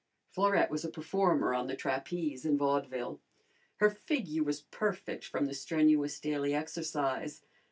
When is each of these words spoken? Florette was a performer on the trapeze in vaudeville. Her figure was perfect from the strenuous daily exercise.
Florette 0.31 0.71
was 0.71 0.83
a 0.83 0.89
performer 0.89 1.53
on 1.53 1.67
the 1.67 1.75
trapeze 1.75 2.43
in 2.43 2.57
vaudeville. 2.57 3.19
Her 3.75 3.91
figure 3.91 4.41
was 4.41 4.61
perfect 4.63 5.25
from 5.27 5.45
the 5.45 5.53
strenuous 5.53 6.19
daily 6.19 6.55
exercise. 6.55 7.43